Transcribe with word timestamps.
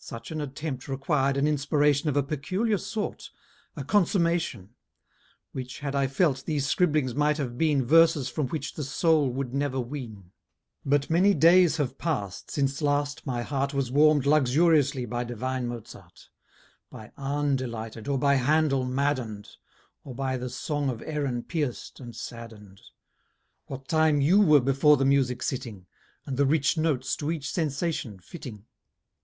Such 0.00 0.32
an 0.32 0.40
attempt 0.40 0.88
required 0.88 1.36
an 1.36 1.46
inspiration 1.46 2.08
Of 2.08 2.16
a 2.16 2.22
peculiar 2.24 2.78
sort, 2.78 3.30
a 3.76 3.84
consummation; 3.84 4.70
Which, 5.52 5.78
had 5.78 5.94
I 5.94 6.08
felt, 6.08 6.44
these 6.46 6.66
scribblings 6.66 7.14
might 7.14 7.38
have 7.38 7.56
been 7.56 7.86
Verses 7.86 8.28
from 8.28 8.48
which 8.48 8.74
the 8.74 8.82
soul 8.82 9.30
would 9.30 9.54
never 9.54 9.78
wean: 9.78 10.32
But 10.84 11.08
many 11.08 11.32
days 11.32 11.76
have 11.76 11.96
past 11.96 12.50
since 12.50 12.82
last 12.82 13.24
my 13.24 13.42
heart 13.42 13.72
Was 13.72 13.92
warm'd 13.92 14.26
luxuriously 14.26 15.04
by 15.04 15.22
divine 15.22 15.68
Mozart; 15.68 16.28
By 16.90 17.12
Arne 17.16 17.54
delighted, 17.54 18.08
or 18.08 18.18
by 18.18 18.34
Handel 18.34 18.84
madden'd; 18.84 19.48
Or 20.02 20.12
by 20.12 20.36
the 20.38 20.50
song 20.50 20.90
of 20.90 21.02
Erin 21.02 21.44
pierc'd 21.44 22.00
and 22.00 22.16
sadden'd: 22.16 22.80
What 23.66 23.86
time 23.86 24.20
you 24.20 24.40
were 24.40 24.58
before 24.60 24.96
the 24.96 25.04
music 25.04 25.40
sitting, 25.40 25.86
And 26.26 26.36
the 26.36 26.46
rich 26.46 26.76
notes 26.76 27.14
to 27.18 27.30
each 27.30 27.48
sensation 27.48 28.18
fitting. 28.18 28.66